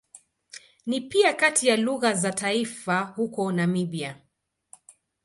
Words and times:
Ni 0.85 1.01
pia 1.01 1.33
kati 1.33 1.67
ya 1.67 1.77
lugha 1.77 2.13
za 2.13 2.31
taifa 2.31 2.99
huko 3.01 3.51
Namibia. 3.51 4.17